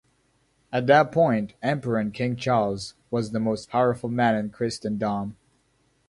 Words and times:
At 0.73 0.87
that 0.87 1.11
point, 1.11 1.53
Emperor 1.61 1.99
and 1.99 2.11
King 2.11 2.35
Charles 2.35 2.95
was 3.11 3.33
the 3.33 3.39
most 3.39 3.69
powerful 3.69 4.09
man 4.09 4.33
in 4.35 4.49
Christendom. 4.49 5.37